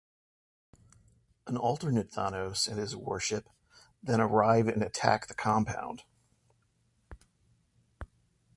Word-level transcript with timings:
An 1.45 1.57
alternate 1.57 2.09
Thanos 2.11 2.67
and 2.67 2.79
his 2.79 2.95
warship 2.95 3.47
then 4.01 4.19
arrive 4.19 4.67
and 4.67 4.81
attack 4.81 5.27
the 5.27 5.35
Compound. 5.35 6.01